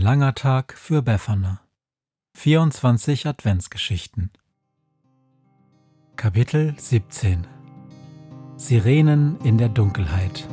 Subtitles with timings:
[0.00, 1.60] langer Tag für Befana.
[2.34, 4.30] 24 Adventsgeschichten.
[6.16, 7.46] Kapitel 17
[8.56, 10.48] Sirenen in der Dunkelheit.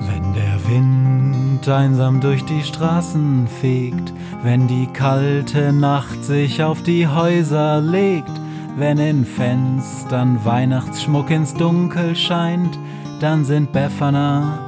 [0.00, 7.06] Wenn der Wind einsam durch die Straßen fegt, wenn die kalte Nacht sich auf die
[7.06, 8.32] Häuser legt,
[8.76, 12.78] wenn in Fenstern Weihnachtsschmuck ins Dunkel scheint,
[13.20, 14.67] dann sind Befana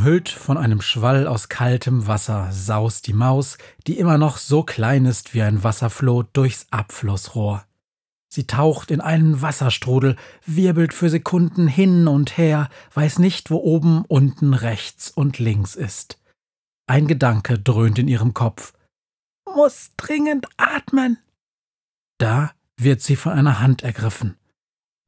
[0.00, 5.04] Umhüllt von einem Schwall aus kaltem Wasser saust die Maus, die immer noch so klein
[5.04, 7.66] ist wie ein Wasserfloh, durchs Abflussrohr.
[8.32, 14.06] Sie taucht in einen Wasserstrudel, wirbelt für Sekunden hin und her, weiß nicht, wo oben,
[14.06, 16.18] unten, rechts und links ist.
[16.86, 18.72] Ein Gedanke dröhnt in ihrem Kopf.
[19.54, 21.18] Muss dringend atmen.
[22.16, 24.38] Da wird sie von einer Hand ergriffen.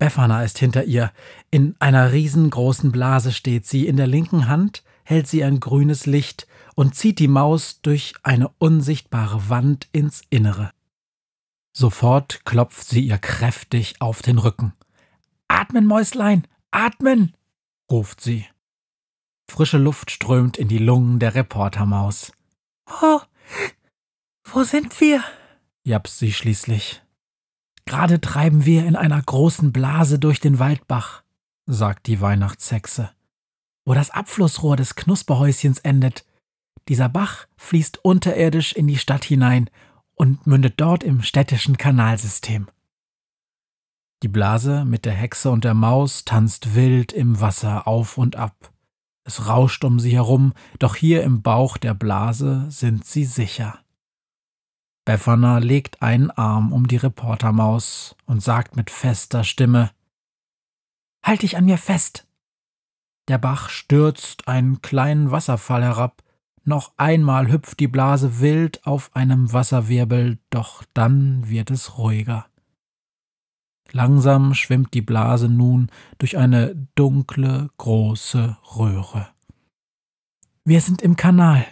[0.02, 1.12] Befana ist hinter ihr.
[1.52, 3.86] In einer riesengroßen Blase steht sie.
[3.86, 8.48] In der linken Hand hält sie ein grünes Licht und zieht die Maus durch eine
[8.58, 10.72] unsichtbare Wand ins Innere.
[11.72, 14.72] Sofort klopft sie ihr kräftig auf den Rücken.
[15.46, 17.36] Atmen, Mäuslein, atmen!
[17.88, 18.46] ruft sie.
[19.48, 22.32] Frische Luft strömt in die Lungen der Reportermaus.
[23.02, 23.20] Oh,
[24.50, 25.22] wo sind wir?
[25.84, 27.02] japst sie schließlich.
[27.84, 31.22] Gerade treiben wir in einer großen Blase durch den Waldbach,
[31.66, 33.10] sagt die Weihnachtshexe,
[33.84, 36.24] wo das Abflussrohr des Knusperhäuschens endet.
[36.88, 39.68] Dieser Bach fließt unterirdisch in die Stadt hinein
[40.14, 42.68] und mündet dort im städtischen Kanalsystem.
[44.22, 48.72] Die Blase mit der Hexe und der Maus tanzt wild im Wasser auf und ab.
[49.24, 53.81] Es rauscht um sie herum, doch hier im Bauch der Blase sind sie sicher.
[55.04, 59.90] Befana legt einen Arm um die Reportermaus und sagt mit fester Stimme
[61.24, 62.26] Halt dich an mir fest.
[63.28, 66.22] Der Bach stürzt einen kleinen Wasserfall herab,
[66.64, 72.46] noch einmal hüpft die Blase wild auf einem Wasserwirbel, doch dann wird es ruhiger.
[73.90, 79.28] Langsam schwimmt die Blase nun durch eine dunkle, große Röhre.
[80.64, 81.66] Wir sind im Kanal,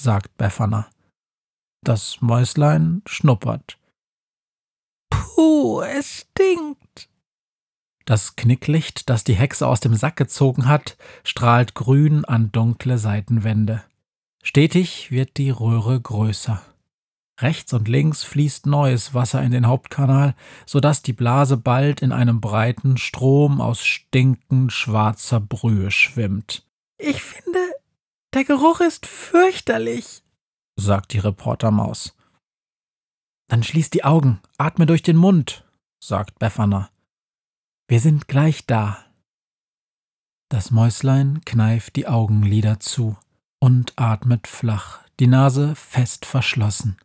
[0.00, 0.88] sagt Befana.
[1.86, 3.78] Das Mäuslein schnuppert.
[5.08, 7.08] Puh, es stinkt.
[8.04, 13.84] Das Knicklicht, das die Hexe aus dem Sack gezogen hat, strahlt grün an dunkle Seitenwände.
[14.42, 16.60] Stetig wird die Röhre größer.
[17.38, 22.10] Rechts und links fließt neues Wasser in den Hauptkanal, so dass die Blase bald in
[22.10, 26.66] einem breiten Strom aus stinkend schwarzer Brühe schwimmt.
[26.98, 27.60] Ich finde,
[28.34, 30.24] der Geruch ist fürchterlich,
[30.76, 32.14] sagt die Reportermaus.
[33.48, 35.64] Dann schließ die Augen, atme durch den Mund,
[36.00, 36.90] sagt Befana.
[37.88, 39.04] Wir sind gleich da.
[40.48, 43.16] Das Mäuslein kneift die Augenlider zu
[43.58, 46.96] und atmet flach, die Nase fest verschlossen.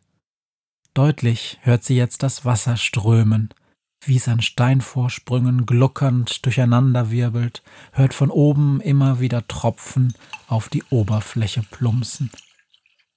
[0.94, 3.54] Deutlich hört sie jetzt das Wasser strömen,
[4.04, 7.62] wie es an Steinvorsprüngen gluckernd durcheinanderwirbelt,
[7.92, 10.14] hört von oben immer wieder Tropfen
[10.48, 12.30] auf die Oberfläche plumpsen.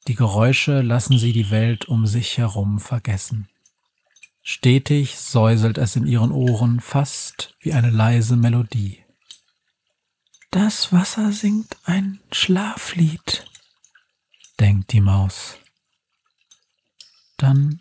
[0.08, 3.50] Die Geräusche lassen sie die Welt um sich herum vergessen.
[4.44, 9.04] Stetig säuselt es in ihren Ohren fast wie eine leise Melodie.
[10.52, 13.46] Das Wasser singt ein Schlaflied,
[14.60, 15.58] denkt die Maus.
[17.38, 17.80] Dann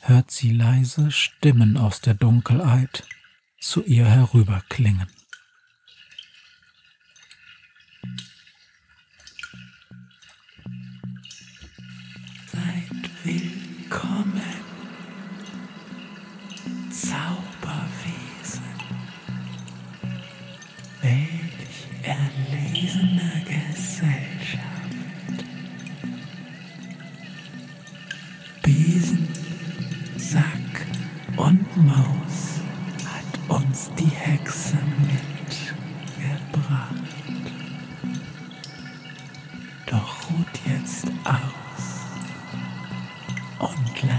[0.00, 3.04] hört sie leise Stimmen aus der Dunkelheit
[3.60, 5.08] zu ihr herüberklingen.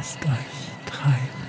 [0.03, 1.42] Lasst euch treiben.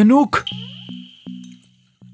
[0.00, 0.46] Genug!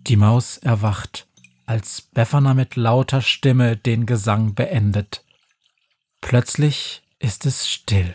[0.09, 1.29] Die Maus erwacht,
[1.67, 5.25] als Befana mit lauter Stimme den Gesang beendet.
[6.21, 8.13] Plötzlich ist es still.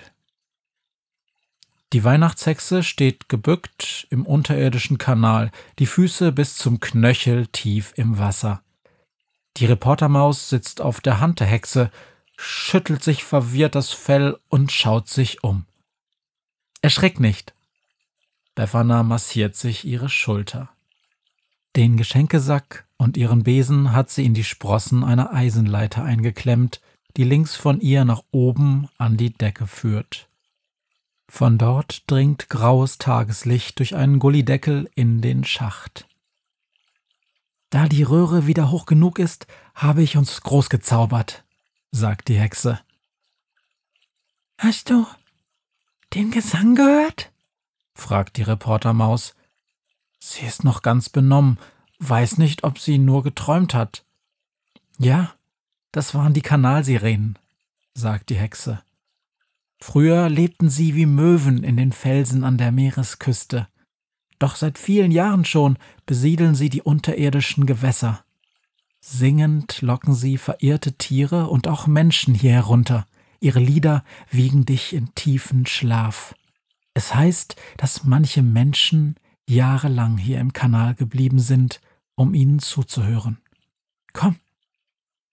[1.94, 8.64] Die Weihnachtshexe steht gebückt im unterirdischen Kanal, die Füße bis zum Knöchel tief im Wasser.
[9.56, 11.92] Die Reportermaus sitzt auf der Hand der Hexe,
[12.36, 15.66] schüttelt sich verwirrt das Fell und schaut sich um.
[16.82, 17.54] Erschreck nicht.
[18.56, 20.70] Befana massiert sich ihre Schulter.
[21.76, 26.82] Den Geschenkesack und ihren Besen hat sie in die Sprossen einer Eisenleiter eingeklemmt,
[27.18, 30.28] die links von ihr nach oben an die Decke führt.
[31.30, 36.08] Von dort dringt graues Tageslicht durch einen Gullideckel in den Schacht.
[37.70, 41.46] Da die Röhre wieder hoch genug ist, habe ich uns groß gezaubert,
[41.92, 42.82] sagt die Hexe.
[44.58, 45.08] Hast du
[46.14, 47.32] den Gesang gehört?
[47.94, 49.36] Fragt die Reportermaus.
[50.20, 51.58] Sie ist noch ganz benommen,
[52.00, 54.06] weiß nicht, ob sie nur geträumt hat.
[54.98, 55.34] Ja,
[55.92, 57.38] das waren die Kanalsirenen,
[57.94, 58.82] sagt die Hexe.
[59.80, 63.68] Früher lebten sie wie Möwen in den Felsen an der Meeresküste.
[64.38, 68.24] Doch seit vielen Jahren schon besiedeln sie die unterirdischen Gewässer.
[69.00, 73.08] Singend locken sie verirrte Tiere und auch Menschen hier herunter.
[73.40, 76.36] Ihre Lieder wiegen dich in tiefen Schlaf.
[76.94, 79.16] Es heißt, dass manche Menschen
[79.48, 81.82] jahrelang hier im Kanal geblieben sind,
[82.16, 83.42] um ihnen zuzuhören.
[84.14, 84.38] Komm,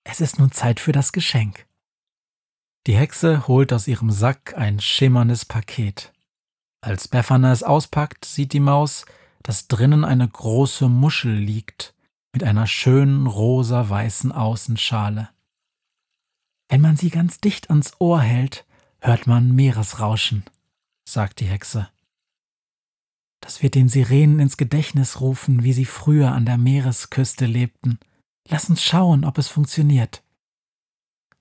[0.04, 1.66] es ist nun Zeit für das Geschenk.
[2.86, 6.12] Die Hexe holt aus ihrem Sack ein schimmerndes Paket.
[6.80, 9.04] Als Befana es auspackt, sieht die Maus,
[9.42, 11.94] dass drinnen eine große Muschel liegt,
[12.32, 15.28] mit einer schönen rosa-weißen Außenschale.
[16.68, 18.64] Wenn man sie ganz dicht ans Ohr hält,
[19.00, 20.44] hört man Meeresrauschen,
[21.12, 21.88] sagt die Hexe.
[23.40, 27.98] Das wird den Sirenen ins Gedächtnis rufen, wie sie früher an der Meeresküste lebten.
[28.48, 30.22] Lass uns schauen, ob es funktioniert.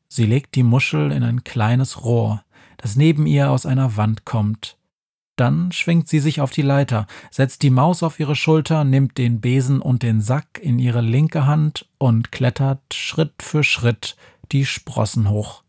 [0.07, 2.43] Sie legt die Muschel in ein kleines Rohr,
[2.77, 4.77] das neben ihr aus einer Wand kommt.
[5.35, 9.41] Dann schwingt sie sich auf die Leiter, setzt die Maus auf ihre Schulter, nimmt den
[9.41, 14.15] Besen und den Sack in ihre linke Hand und klettert Schritt für Schritt
[14.51, 15.63] die Sprossen hoch.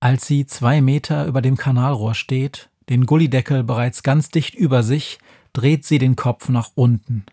[0.00, 5.18] Als sie zwei Meter über dem Kanalrohr steht, den Gullideckel bereits ganz dicht über sich,
[5.52, 7.24] dreht sie den Kopf nach unten.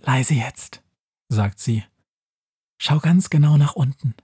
[0.00, 0.82] Leise jetzt,
[1.28, 1.84] sagt sie.
[2.78, 4.14] Schau ganz genau nach unten.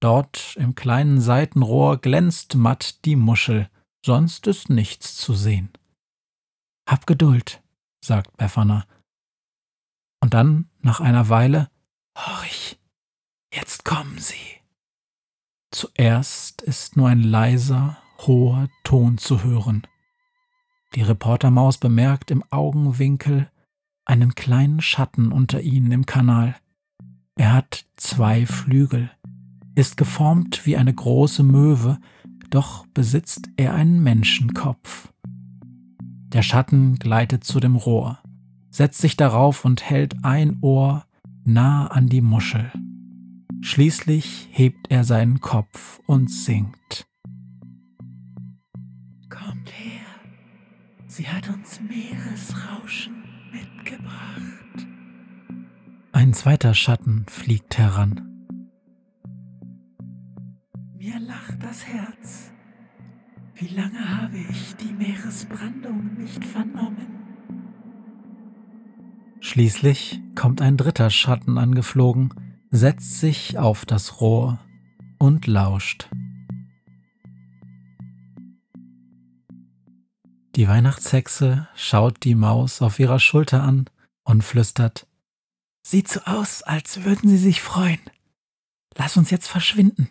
[0.00, 3.68] Dort im kleinen Seitenrohr glänzt matt die Muschel,
[4.04, 5.70] sonst ist nichts zu sehen.
[6.88, 7.62] Hab Geduld,
[8.04, 8.86] sagt Befana.
[10.20, 11.70] Und dann, nach einer Weile,
[12.16, 12.78] Horch,
[13.52, 14.60] jetzt kommen sie.
[15.70, 19.82] Zuerst ist nur ein leiser, hoher Ton zu hören.
[20.94, 23.50] Die Reportermaus bemerkt im Augenwinkel
[24.04, 26.56] einen kleinen Schatten unter ihnen im Kanal.
[27.36, 29.10] Er hat zwei Flügel,
[29.74, 31.98] ist geformt wie eine große Möwe,
[32.50, 35.12] doch besitzt er einen Menschenkopf.
[36.32, 38.18] Der Schatten gleitet zu dem Rohr,
[38.70, 41.04] setzt sich darauf und hält ein Ohr
[41.44, 42.72] nah an die Muschel.
[43.60, 47.06] Schließlich hebt er seinen Kopf und singt.
[49.28, 50.06] Kommt her,
[51.06, 54.86] sie hat uns Meeresrauschen mitgebracht.
[56.12, 58.46] Ein zweiter Schatten fliegt heran.
[60.96, 62.52] Mir lacht das Herz.
[63.54, 67.06] Wie lange habe ich die Meeresbrandung nicht vernommen?
[69.40, 72.32] Schließlich kommt ein dritter Schatten angeflogen,
[72.70, 74.58] setzt sich auf das Rohr
[75.18, 76.08] und lauscht.
[80.58, 83.88] Die Weihnachtshexe schaut die Maus auf ihrer Schulter an
[84.24, 85.06] und flüstert
[85.86, 88.00] Sieht so aus, als würden sie sich freuen.
[88.96, 90.10] Lass uns jetzt verschwinden.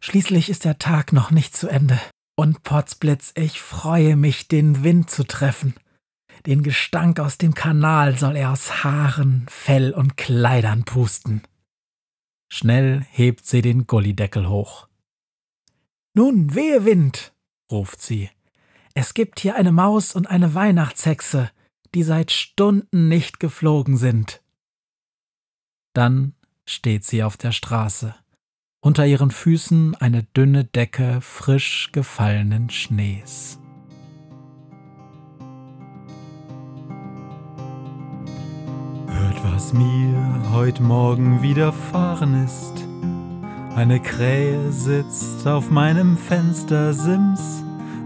[0.00, 1.98] Schließlich ist der Tag noch nicht zu Ende.
[2.36, 5.72] Und Potzblitz, ich freue mich, den Wind zu treffen.
[6.44, 11.40] Den Gestank aus dem Kanal soll er aus Haaren, Fell und Kleidern pusten.
[12.52, 14.86] Schnell hebt sie den Gullideckel hoch.
[16.12, 17.32] Nun, wehe Wind,
[17.70, 18.28] ruft sie.
[18.94, 21.50] Es gibt hier eine Maus und eine Weihnachtshexe,
[21.94, 24.42] die seit Stunden nicht geflogen sind.
[25.94, 28.14] Dann steht sie auf der Straße.
[28.80, 33.58] Unter ihren Füßen eine dünne Decke frisch gefallenen Schnees.
[39.08, 42.86] Hört, was mir heut Morgen widerfahren ist.
[43.74, 47.64] Eine Krähe sitzt auf meinem Fenstersims